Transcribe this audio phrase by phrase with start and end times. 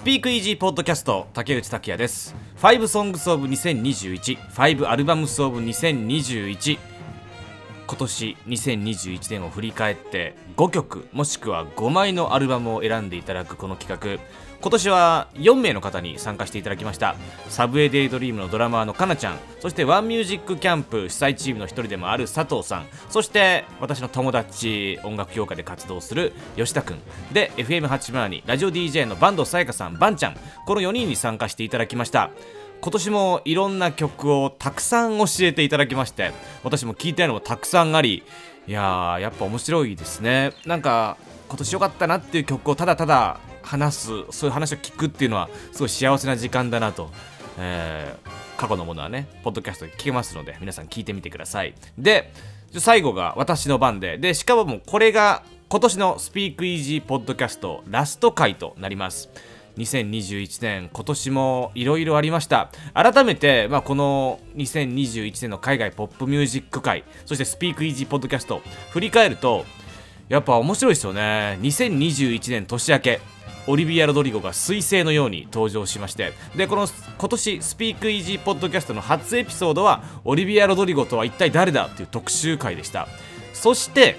[0.00, 2.34] スピークイージーポッドキャスト竹内拓也です。
[2.56, 6.78] 5ソングスオブ20215アルバムスオブ2021
[7.86, 14.24] 今年2021年を振り返って5曲もしくは5枚のアルバムを選んでいただくこの企画。
[14.62, 17.16] 今年は4名の方に参加していただきました。
[17.48, 19.38] サブウェイデイドリームのドラマーのかなちゃん。
[19.58, 22.86] そしてワンミュージックキャンプ主催チームの一人でもある佐藤さん。
[23.08, 26.98] そして私の友達音楽評価で活動する吉田くん。
[27.32, 30.36] で FM802 ラジオ DJ の坂東さやかさんばんちゃん。
[30.66, 32.28] この4人に参加していただきました。
[32.82, 36.32] 今年もいろんな曲をたくさん教えていただきまして
[36.64, 38.22] 私も聞いたのもたくさんあり
[38.66, 40.52] いやーやっぱ面白いですね。
[40.66, 41.16] なんか
[41.48, 47.10] 今年良かったなっていう曲をただただ話すそういう話を聞くっていうのはすごい幸せな時間だなと、
[47.58, 51.74] えー、過去のものはねポッドキャストで聞けますので皆さん聞いてみてください。
[51.98, 52.32] で
[52.78, 54.18] 最後が私の番で。
[54.18, 59.28] でしかももうこれが今年のスピークイージーポッドキャストラスト回となります。
[59.76, 62.70] 2021年今年もいろいろありました。
[62.94, 69.64] 改めて、まあ、この2021年の海外ポップミュージック界そしてスピークイージーポッドキャスト振り返ると
[70.28, 71.58] やっぱ面白いですよね。
[71.60, 73.20] 2021年年明け。
[73.66, 76.86] オリビア・ロドリゴが彗星のように登場しましてでこの
[77.18, 83.08] 今年スピークイージーポッドキャストの初エピソードはオリビア・ロドリゴとは一体誰だっていう特集回でした。
[83.52, 84.16] そして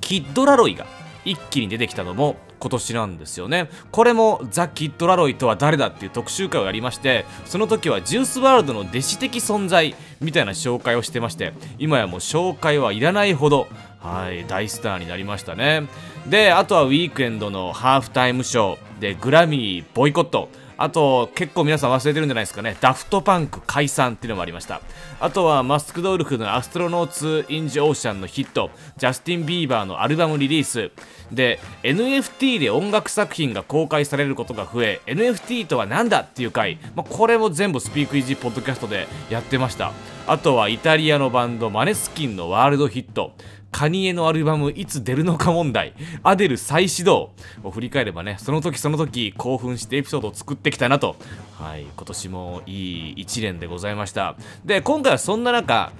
[0.00, 0.86] キッド・ラロイが
[1.24, 3.70] 一気に出てきたのも今年なんですよね。
[3.90, 13.68] これもザ・キッド・ラロイとは誰だっていう特集会をやりましてその時はジュースワールドの弟子的存在みたいな紹介をしてまして今やもう紹介はいらないほど
[14.08, 15.86] はい大スターになりましたね。
[16.26, 20.48] であとはウィークエンドのハーフタイムショーでグラミーボイコット。
[20.80, 22.76] あと結構皆さん忘れてるんじゃないですかね。
[22.80, 24.80] ダフトパンク解散っていうのもありました。
[25.18, 28.70] あとはマスクドウルフのアストロノーツ・インジ・オーシャンのヒット。
[28.96, 30.92] ジャスティン・ビーバーのアルバムリリース。
[31.32, 39.92] で NFT で音楽作品が公開されることが増え NFT とは何だっていう回、まあ、これも全部スピークイージーポッドキャストでやってました。
[40.28, 43.32] あとはイタリアのバンドマネスキンのワールドヒット。
[43.70, 45.94] カニエのアルバムいつ出るのか問題。
[46.22, 47.32] アデル再始動。
[47.62, 51.16] を振り返ればねその時その時興奮してエピソードを作ってきたなと。
[51.58, 54.36] はい今年もいい一年でございました。
[54.66, 55.92] で今回はそんな中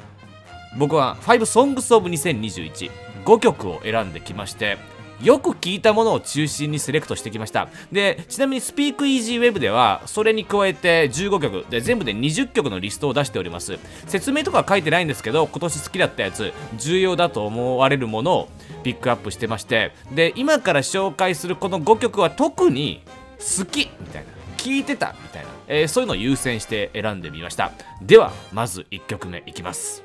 [0.76, 4.76] 僕は5 Songs of 20215曲を選んできまして
[5.22, 7.68] よく聞いたものを中心にセレクトしてきました。
[7.90, 13.78] でちなみにスピークイージーウェブではそれに加えて15曲で全部で20曲のリストを出しております。
[14.06, 18.48] 説明とか書いてないんですけど今年好きだったやつ重要だと思われるものを
[18.82, 19.92] ピックアップしてまして。
[20.14, 23.02] で今から紹介するこの5曲は特に
[23.38, 27.72] 好きみたいな聞いてたみたいな、えー、そういうのを優先して選んでみました。
[28.02, 30.04] ではまず1曲目いきます。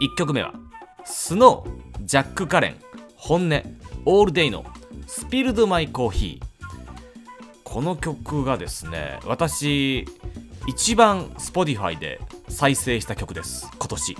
[0.00, 0.52] 1曲目は
[1.04, 2.87] スノージャック・カレン。
[3.20, 3.62] 本音
[4.06, 4.64] オールデイの
[5.08, 6.46] スピルドマイコーヒー。
[7.64, 10.06] この曲がですね私
[10.68, 14.16] 一番 Spotify で再生した曲です今年。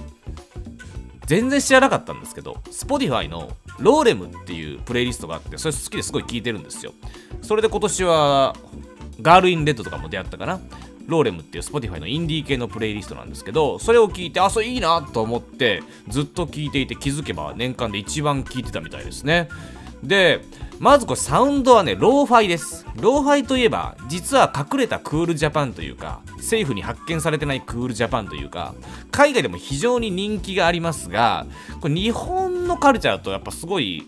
[1.27, 6.93] 全然知らなかったんですけど Spotify のLorem っていうプレイリストがあってそれ好きですごい聴いてるんですよ。
[7.41, 8.57] それで今年は
[9.23, 10.61] girl in red とかも出会ったかな。
[11.09, 19.49] Lorem っていう Spotify のインディー系のプレイリストなんですけどそれを聞いてあそれいいなと思ってずっと聞いていて気づけば年間で一番聞いてたみたいですね。
[20.03, 20.41] で
[20.79, 22.87] まずこれサウンドはねローファイです。
[22.95, 28.75] ローファイといえば実は隠れたクールジャパンというか政府に発見されてないクールジャパンというか
[29.11, 31.47] 海外でも非常に人気がありますが
[31.81, 34.07] これ日本のカルチャーとやっぱすごい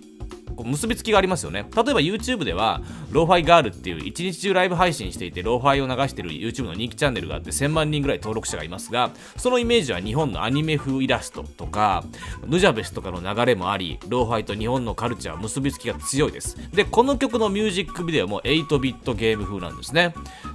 [0.60, 1.64] こう結びつきがありますよね。
[1.74, 12.04] 例えば YouTube では Lofi Girl っていう一日中ライブ配信していてローファイを流してる YouTube の人気チャンネルがあって1000万人ぐらい登録者がいますがそのイメージは日本のアニメ風イラストとか
[12.46, 16.56] Nujabes とかの流れもありローファイと日本のカルチャー結びつきが強いです。
[16.72, 20.14] でこの曲のミュージックビデオも8ビットゲーム風なんですね。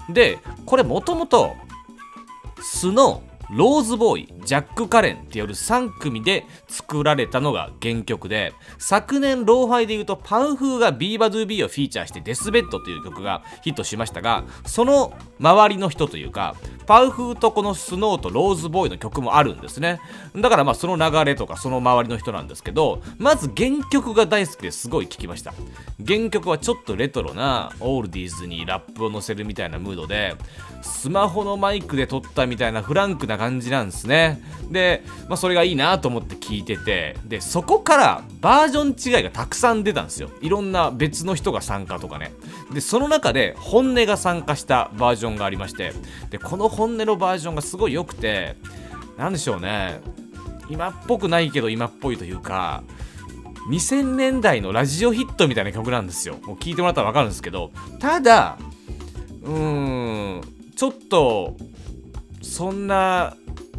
[0.10, 1.56] でこれもともと
[2.62, 16.56] Snøw Rxseboy Jack Cullen による3組で作られたのが原曲で昨年ローファイで言うと Powfu が beabadoobee をフィーチャーして death bed という曲がヒットしましたがその周りの人というか
[16.86, 20.00] Powfu とこの Snøw と Rxseboy の曲もあるんですね。
[20.36, 25.53] だからまあその流れとかその周りの人なんですけどまず原曲が大好きですごい聴きました。
[26.06, 30.36] 原曲はちょっとレトロなオールディーズにラップを乗せるみたいなムードで
[30.81, 34.35] スマホのマイクで撮ったみたいなフランクな感じなんですね。
[34.72, 40.30] で、まあ、それがいいなと思って聞いててでそこからバージョン違いがたくさん出たんですよ。
[40.42, 42.34] いろんな別の人が参加とかね。
[42.74, 45.94] でその中で本音が参加したバージョンがありまして
[46.30, 48.56] でこの本音のバージョンがすごい良くて
[49.18, 50.00] 何でしょうね。
[50.70, 52.84] 今っぽくないけど今っぽいというか
[53.70, 56.38] 2000年代のラジオヒットみたいな曲なんですよ。
[56.44, 57.72] もう聴いてもらったら分かるんですけど。
[58.00, 58.58] ただ
[59.44, 60.42] うーん
[60.76, 61.56] ちょっと
[62.42, 63.36] そんな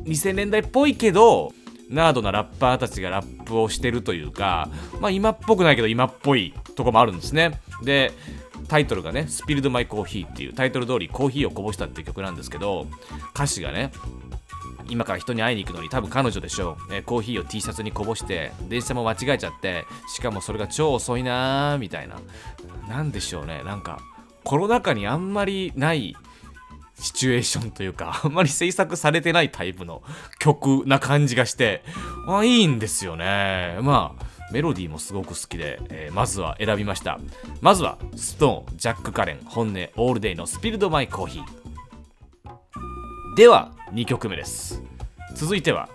[0.06, 1.52] 2000年代っぽいけど
[1.88, 4.68] ナードなラッパーたちがラップをしてるというか、
[5.00, 7.60] まあ、今っぽくないけど今っぽいとこもあるんですね。
[7.82, 8.12] で
[8.68, 12.86] タイトルがね「スピルド・マイ・コーヒー」っていうタイトル通りコーヒーをこぼしたっていう曲なんですけど
[13.34, 13.92] 歌詞がね
[14.88, 22.16] 今から人に会いに行くのに多分彼女でしょう、えコーヒーを T シャツにこぼして電車も間違えちゃってしかもそれが超遅いなーみたいな。
[22.88, 23.62] なんでしょうね。
[23.64, 24.00] なんか
[24.44, 26.16] コロナ禍にあんまりない
[26.98, 30.02] シチュエーションというか あんまり制作されてないタイプの
[30.38, 31.84] 曲な感じがして
[32.26, 33.78] あいいんですよね。
[33.82, 37.18] まあメロディーもすごく好きで、えー、まずは選びました。
[37.60, 41.44] まずはストーンジャック・カレン本音オールデイのスピルド・マイ・コーヒー
[43.36, 44.82] では2曲目です。
[45.34, 45.88] 続いては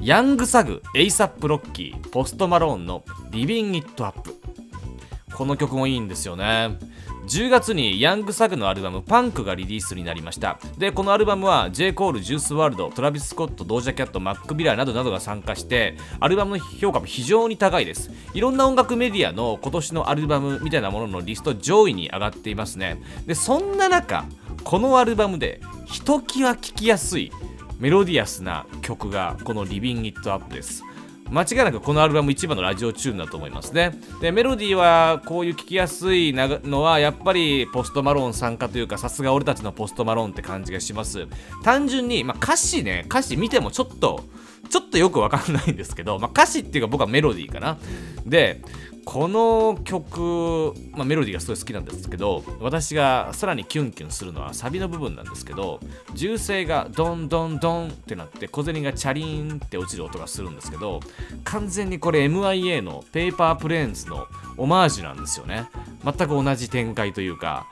[0.00, 4.34] Young Thug A$AP Rocky Post Malone の Livin' It Up
[5.32, 6.78] この曲もいいんですよね。
[7.26, 10.60] 10月に Young Thug のアルバム「Punk」がリリースになりました。
[10.78, 11.92] でこのアルバムは J.
[11.92, 18.12] コールジュースワールドトラビス・スコットドージャキャットマック・ビラーなどなどが参加してアルバムの評価も非常に高いです。
[18.32, 23.02] いろんな音楽メディアの今年のアルバムみたいなもののリスト上位に上がっていますね。
[23.26, 24.24] でそんな中
[24.62, 27.32] このアルバムでひときわ聴きやすい
[27.80, 30.84] メロディアスな曲がこの「リビン・イット・アップ」です。
[31.30, 33.98] 間違いなくこのアルバム一番のラジオチューンだと思いますね。
[34.20, 41.26] でメロディーはこういう聴きやすいのはやっぱりポストマローン参加というかさすが俺たちのポストマローンって感じがします。
[41.62, 44.24] 単純に、まあ、歌詞ね歌詞見てもちょっと
[44.68, 47.78] ちょっとよくわかんないんですけど、まあ、歌詞っていうか僕はメロディーかな。
[48.24, 48.62] で
[49.06, 55.78] この曲、まあ、メロディーがすごい好きなんですけど私がさらにキュンキュンするのはサビの部分なんですけど
[56.14, 61.00] 銃声がドンドンドンってなって小銭がチャリーンって落ちる音がするんですけど
[61.44, 64.26] 完全にこれ MIA のペーパープレーンズの
[64.56, 65.66] オマージュなんですよね。
[66.02, 67.68] 全く同じ展開というか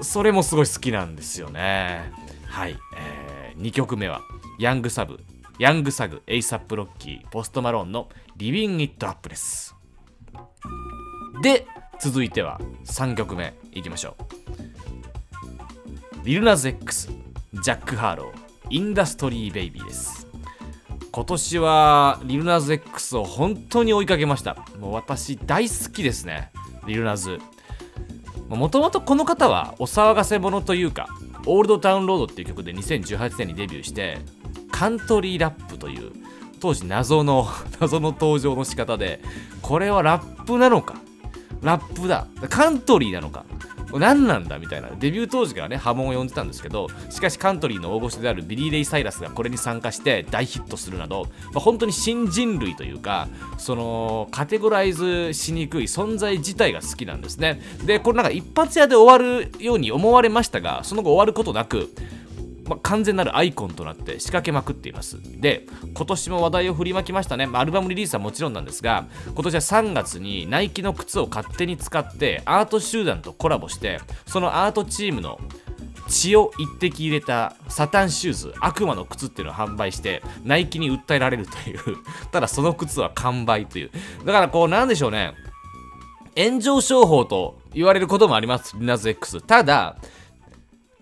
[0.00, 2.10] それもすごい好きなんですよね。
[2.46, 4.20] はい、えー、2曲目は
[4.58, 5.20] ヤングサブ
[5.60, 9.76] Young Thug A$AP Rocky Post Malone の Livin' It Up です。
[11.42, 11.66] で
[12.00, 14.32] 続いては3曲目いきましょう。
[16.24, 17.08] リルナズ X
[17.54, 18.32] ジャック・ハーロー
[18.70, 20.26] インダストリー・ベイビーです。
[21.10, 24.56] 今年はリルナズ X を本当に追いかけました。
[24.78, 26.50] もう私大好きですね
[26.86, 27.38] リルナズ
[28.48, 31.08] もともとこの方はお騒がせ者というか
[31.46, 34.18] オールドタウンロードっていう曲で2018年にデビューして
[34.70, 36.12] カントリーラップという
[36.62, 37.48] 当時謎の
[37.80, 39.20] 謎の登場の仕方で
[39.60, 40.94] これはラップなのか？
[41.60, 42.26] ラップだ。
[42.48, 43.44] カントリーなのか？
[43.92, 44.88] 何なんだみたいな。
[44.98, 53.28] デビュー当時からね波紋を呼んでたんですけどしかしカントリーの大御所であるビリー・レイ・サイラスがこれに参加して大ヒットするなど、まあ、本当に新人類というか
[53.58, 57.60] そのカテゴライズしにくい存在自体が好きなんですね。
[57.84, 61.92] でこれなんか一発屋で終わるように思われましたがその後終わることなく
[62.78, 65.20] 完全なるアイコンとなって仕掛けまくっています。
[65.40, 75.38] で今年も話題を振りまきましたね、ま、アルバムリリースはもちろんなんですが今年は3月にナイキの靴を勝手に使ってアート集団とコラボしてそのアートチームの
[76.08, 81.98] 血を一滴入れたサタンシューズ悪魔の靴っていうのを販売してナイキに訴えられるという
[82.30, 83.90] ただその靴は完売という。
[84.24, 85.34] だからこうなんでしょうね。
[86.36, 88.76] 炎上商法と言われることもあります。
[88.78, 89.96] リナズ X ただ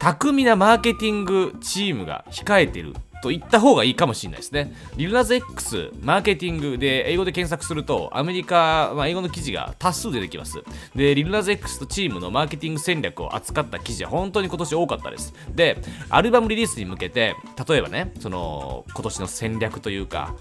[0.01, 4.73] 巧みなマーケティングチームが控えてると言った方がいいかもしれないですね。
[4.97, 10.63] リルナズ X、マーケティングで英語で検索すると、アメリカ、まあ、英語の記事が多数出てきます。
[10.95, 15.35] で、リルナズ X とチームのマーケティング戦略を扱った記事は本当に今年多かったです。
[15.55, 17.35] で、アルバムリリースに向けて、
[17.69, 20.35] 例えばね、その今年の戦略というか、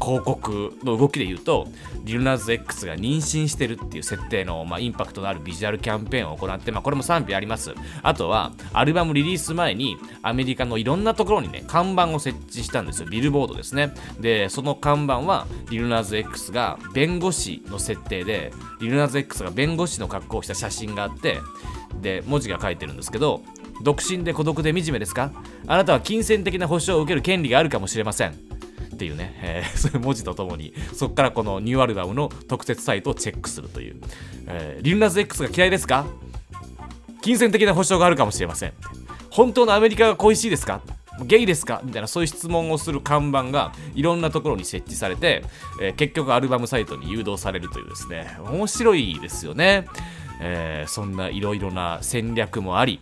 [0.00, 1.68] 広告の動きで言うと
[2.04, 7.72] リルナーズ X が妊娠してるっていう設定の、まあ、インパクトのあるビジュアルキャンペーンを行って、まあ、これも賛否あります。
[8.02, 13.08] あとはアルバムリリース前にアメリカのいろんなところにね看板を設置したんですよ。
[13.08, 13.94] ビルボードですね。
[14.20, 21.38] でその看板はリルナーズ X が弁護士の設定でリルナーズ X が弁護士の格好をした写真があって
[22.00, 23.42] で文字が書いてるんですけど
[23.82, 25.32] 独身で孤独で惨めですか？
[25.66, 28.51] あなたは金銭的な保証を受ける権利があるかもしれません。
[29.02, 33.96] っていうね、えー、 そういう文字とともに、そこからこのニューアルバムの特設サイトをチェックするという。
[34.46, 36.06] えー、リルナズ X が嫌いですか？
[37.20, 38.72] 金銭的な保証があるかもしれません。
[39.30, 40.82] 本当のアメリカが恋しいですか？
[41.24, 41.80] ゲイですか？
[41.84, 45.44] みたいなそういう質問をする看板がいろんなところに設置されて、
[45.80, 48.36] えー、結局アルバムサイトに誘導されるというですね。
[48.48, 49.86] 面白いですよね、
[50.40, 53.00] えー、そんないろいろな戦略もあり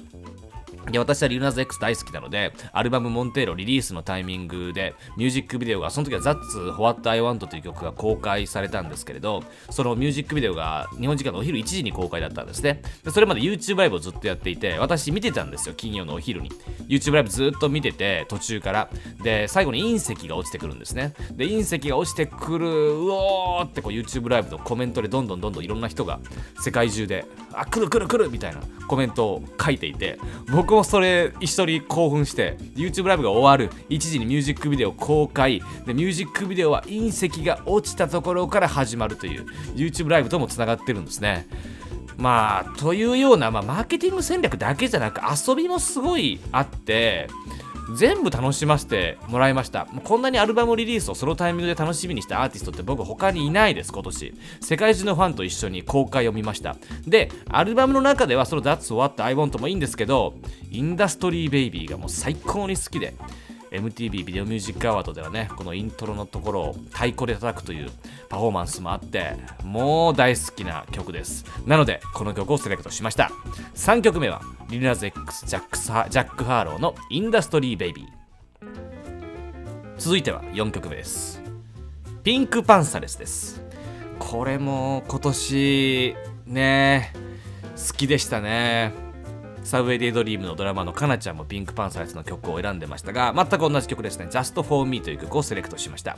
[0.91, 12.83] で私はリルナーズ X 大好きなので、アルバムモンテーロリリースのタイミングで、ミュージックビデオが、その時は That's What I Want という曲が公開されたんですけれど、そのミュージックビデオが日本時間のお昼1時に公開だったんですね。
[13.05, 16.51] でそれまで YouTube ライブをずっとやっていて、私見てたんですよ、金曜のお昼に。
[16.89, 18.91] YouTube ライブずっと見てて、途中から。
[19.23, 21.15] で、最後に隕石が落ちてくるんですね。
[21.33, 26.21] で、隕石が落ちてくる、うおーってこう YouTube ライブのコメントでどんどんどんどんいろんな人が
[26.61, 30.19] 世界中で、あ、来る来る来るみたいなコメントを書いていて、
[30.53, 33.75] 僕もそれ一緒に興奮して YouTube ライブが終わる。
[33.89, 35.63] 1時にミュージックビデオ公開。
[35.87, 39.47] でミュージックビデオは隕石が落ちたところから始まるという。
[39.75, 41.47] YouTube ライブともつながってるんですね。
[42.17, 47.29] まあというような、まあ、マーケティング戦略だけじゃなく遊びもすごいあって
[47.95, 49.87] 全部楽しませてもらいました。
[50.05, 54.35] こんなにアルバムリリースをそのタイミングで楽しみにしたアーティストって僕他にいないです今年。
[54.61, 56.77] 世界中のファンと一緒に公開を見ました。
[57.07, 60.35] でアルバムの中ではその That's What I Want もいいんですけど
[60.71, 63.15] インダストリーベイビーがもう最高に好きで
[63.71, 67.91] MTV ビデオミュージックアワードではねこのイントロのところを太鼓で叩くという
[68.29, 71.45] パフォーマンスもあってもう大好きな曲です。
[71.67, 73.31] なのでこの曲をセレクトしました。
[73.75, 78.21] 3曲目はリルナズ X ジャックジャック・ハーローのインダストリー・ベイビー
[79.99, 81.43] 続いては4曲目です。
[82.23, 83.63] PinkPantheress です。
[84.19, 86.15] これも今年
[86.47, 87.13] ね
[87.77, 89.10] 好きでしたね。
[89.63, 96.17] Subway Daydream のドラマーのかなちゃんも PinkPantheress の曲を選んでましたが全く同じ曲ですね Just for Me という曲をセレクトしました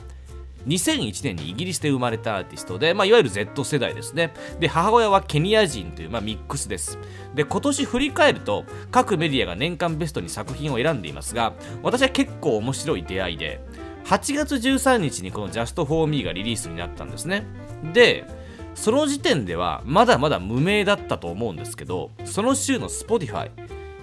[0.67, 4.33] 2001年にイギリスで生まれたアーティストで、まあ、いわゆる Z 世代ですね。
[4.59, 6.97] で、母親はケニア人という、まあ、ミックスです。
[7.35, 13.61] で、今年振り返ると、各メディアが年間ベストに作品を選んでいますが、私は結構面白い出会いで、
[14.05, 17.45] 8月13日にこの Just for Me がリリースになったんですね。
[17.93, 18.25] で、
[18.75, 23.51] その時点ではまだまだ無名だったと思うんですけどその週の Spotify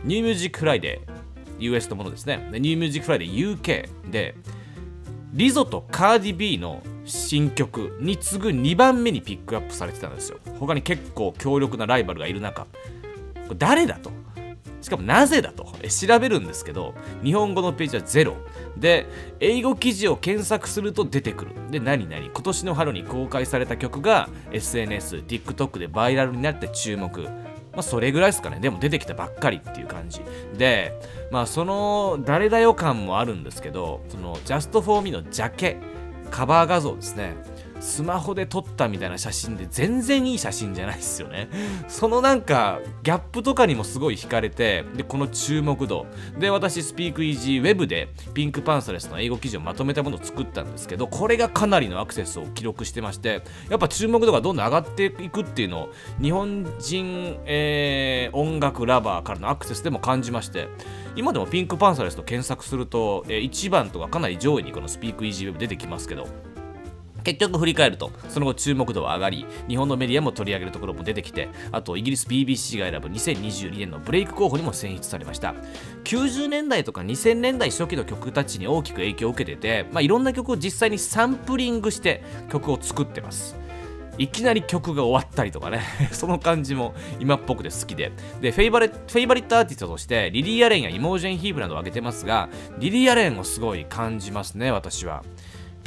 [0.05, 1.21] New Music Friday
[1.61, 2.49] US のものですね。
[2.53, 4.35] New Music Friday UK で
[5.33, 10.39] Lizzo と Cardi B の新曲に次ぐ2番目にピックアップされてたんですよ。
[10.59, 12.67] 他に結構強力なライバルがいる中。
[13.59, 14.11] 誰だと。
[14.81, 15.71] しかもなぜだと。
[15.89, 18.37] 調べるんですけど日本語のページはゼロ。
[18.77, 19.07] で
[19.41, 27.29] 英語記事を検索すると出てくるで何々今年の春に公開された曲が SNS、TikTok でバイラルになって注目
[27.73, 28.59] まあ、それぐらいですかね。
[28.59, 30.21] でも出てきたばっかりっていう感じ。
[30.59, 30.93] で、
[31.31, 35.77] まあ、その誰だよ感もあるんですけど、その Just for Me のジャケ、
[36.31, 37.37] カバー画像ですね。
[37.81, 41.49] スマホで撮ったみたいな写真で全然いい写真じゃないですよね。
[41.89, 46.07] そのなんかギャップとかにもすごい惹かれてでこの注目度。
[46.39, 60.69] で私スピークイージーウェブでピンクパンサレスの英語記事をまとめたものを作ったんですけどこれがかなりのアクセスを記録してましてやっぱ注目度がどんどん上がっていくっていうのを日本人、えー、音楽ラバーからのアクセスでも感じまして
[61.17, 66.27] 今でもピンクパンサレスと検索すると、えー、1番とかかなり上位にこのスピークイージーウェブ出てきますけど
[67.23, 75.55] 結局振り返ると、その後注目度は上がり、日本のメディアも取り上げるところも出てきて、あとイギリス BBC が選ぶ2022年のブレイク候補にも選出されました。
[76.05, 83.61] 90年代とか2000年代初期の曲たちに大きく影響を受けてて、まあ、いろんな曲を実際にサンプリングして曲を作ってます。
[84.21, 88.13] いきなり曲が終わったりとかね その感じも今っぽくて好きで。
[88.43, 95.25] で、フェイバレ favorite artist として、 Lily Allen や Imogen Heap などを挙げてますが、 Lily Allen をすごい感じますね、私は。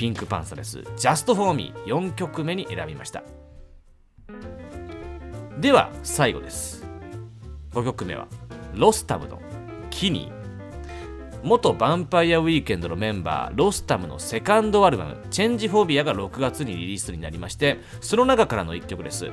[0.03, 3.23] ピンクパンサレス Just for Me4 曲目に選びました。
[5.61, 6.85] では最後です。
[7.71, 8.27] 5曲目は
[8.75, 9.39] ロスタムの
[9.89, 11.39] キニー。
[11.41, 19.27] 元ヴァンパイアウィーケンドのメンバーロスタムのセカンドアルバム「チェンジフォビア」が6月にリリースになりましてその中からの1曲です。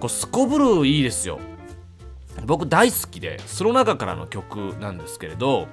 [0.00, 1.38] これすこぶるいいですよ。
[2.44, 5.66] 僕大好きでその中からの曲なんですけれど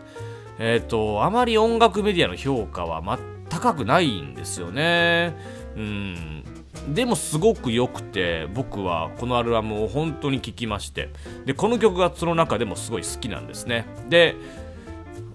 [0.58, 3.02] えっ、ー、とあまり音楽メディアの評価は
[3.50, 5.36] 高くないんですよね。
[5.76, 6.44] うん。
[6.94, 11.10] でもすごく良くて僕はこのアルバムを本当に聴きまして。
[11.46, 13.86] でこの曲がその中でもすごい好きなんですね。
[14.10, 14.36] で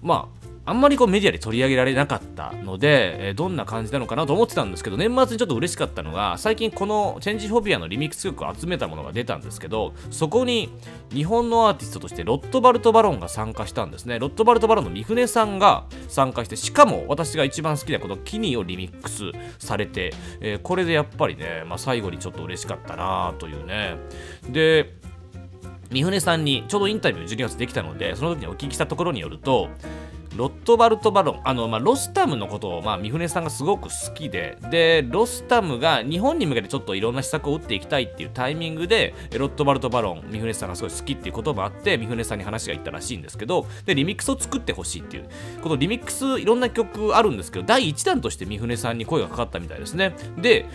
[0.01, 10.69] まああんまりこうメディアで取り上げられなかったので、えー、どんな感じなのかなと思ってたんですけど、年末にちょっと嬉しかったのが、最近このチェンジフォビアのリミックス曲を集めたものが出たんですけど、そこに
[11.13, 14.19] 日本のアーティストとしてロットバルト・バロンが参加したんですね。
[14.19, 23.97] ロットバルト・バロンの三船さんが参加して、しかも私が一番好きなこのキニーをリミックスされて、えー、これでやっぱりね、まあ、最後にちょっと嬉しかったなというね。
[24.49, 24.93] で、
[25.91, 29.69] 三船さんにちょうどインタビュー12月できたので、その時にお聞きしたところによると、
[30.35, 31.41] ROTH BART BARON。
[31.43, 34.57] あの、まあ、 Rostam のことを、まあ、三船さんがすごく好きで。
[34.69, 43.65] で Rostam が日本に向けてちょっといろんな施策を打っていきたいっていうタイミングで ROTH BART BARON 三船さんがすごい好きっていうこともあって三船さんに話がいったらしいんですけど。
[43.85, 45.29] でリミックスを作ってほしいっていう。
[45.61, 50.15] このリミックスいろんな曲あるんですけど第1弾として三船さんに声がかかったみたいですね。
[50.37, 50.65] で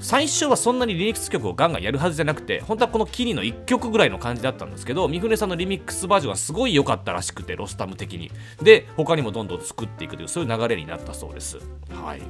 [0.00, 8.30] 最初はそんなにリミックス曲をガンガンやるはずじゃなくて本当はこのキニの1曲ぐらいの感じだったんですけど三船さんのリミックスバージョンはすごい良かったらしくてロスタム的に。
[8.62, 11.58] で他にもどんどん作っていくというそういう流れになったそうです。
[11.90, 12.22] はい。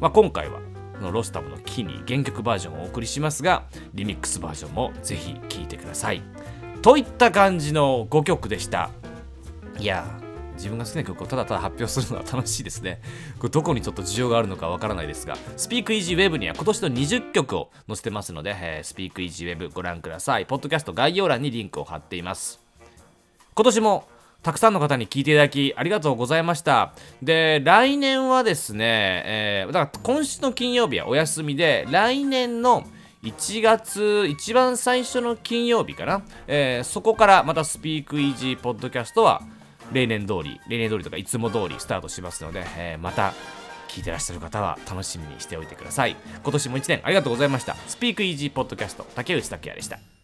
[0.00, 0.60] まあ、今回は
[1.00, 6.22] のロスタムのキニ原曲バージョンをお送りしますがリミックスバージョンもぜひ聴いてください。
[6.82, 8.90] といった感じの5曲でした。
[9.78, 10.25] いや
[10.56, 13.00] 自分が好きな曲をただただ発表するのは楽しいですね。
[13.38, 20.46] これどこにちょっと需要があるのかわからないですが、SpeakEasyWeb には今年の20曲を載せてますので、えー、SpeakEasyWeb ご覧ください。
[20.46, 22.60] ポッドキャスト概要欄にリンクを貼っています。
[23.54, 24.08] 今年も
[24.42, 26.92] たくさんの方に聞いていただきありがとうございました。
[27.22, 32.86] で、来年はですね、えー、だから今週の金曜日はお休みで、来年の
[33.22, 39.42] 1月一番最初の金曜日かな、えー、そこからまたスピークイージーポッドキャストは
[39.92, 43.32] 例年通り、例年通りとかいつも通りスタートしますので、えー、また
[43.88, 46.16] 聞いてらっしゃる方は楽しみにしておいてください。
[46.42, 47.74] 今年も1年ありがとうございました。
[47.86, 50.15] スピークイージーポッドキャスト、竹内拓也でした。